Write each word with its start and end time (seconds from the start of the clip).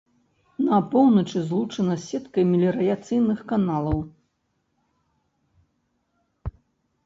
На 0.69 0.77
поўначы 0.93 1.37
злучана 1.49 1.97
з 1.99 2.03
сеткай 2.07 2.43
меліярацыйных 2.53 3.45
каналаў. 3.53 4.03